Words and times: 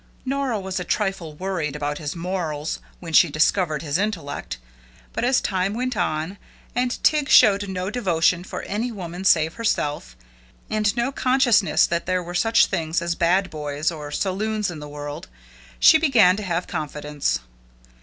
Nora 0.25 0.59
was 0.59 0.79
a 0.79 0.83
trifle 0.83 1.35
worried 1.35 1.75
about 1.75 1.99
his 1.99 2.15
morals 2.15 2.79
when 2.99 3.13
she 3.13 3.29
discovered 3.29 3.83
his 3.83 3.99
intellect, 3.99 4.57
but 5.13 5.23
as 5.23 5.39
time 5.39 5.75
went 5.75 5.95
on, 5.95 6.39
and 6.73 6.97
Tig 7.03 7.29
showed 7.29 7.69
no 7.69 7.91
devotion 7.91 8.43
for 8.43 8.63
any 8.63 8.91
woman 8.91 9.23
save 9.25 9.53
herself, 9.53 10.17
and 10.71 10.97
no 10.97 11.11
consciousness 11.11 11.85
that 11.85 12.07
there 12.07 12.23
were 12.23 12.33
such 12.33 12.65
things 12.65 12.99
as 12.99 13.13
bad 13.13 13.51
boys 13.51 13.91
or 13.91 14.09
saloons 14.09 14.71
in 14.71 14.79
the 14.79 14.89
world, 14.89 15.27
she 15.79 15.99
began 15.99 16.35
to 16.35 16.41
have 16.43 16.65
confidence. 16.65 17.39